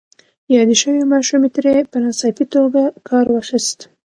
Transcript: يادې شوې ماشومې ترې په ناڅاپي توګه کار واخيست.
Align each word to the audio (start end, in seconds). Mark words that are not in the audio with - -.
يادې 0.55 0.75
شوې 0.81 1.03
ماشومې 1.13 1.49
ترې 1.55 1.75
په 1.91 1.97
ناڅاپي 2.03 2.45
توګه 2.55 2.81
کار 3.07 3.25
واخيست. 3.29 3.79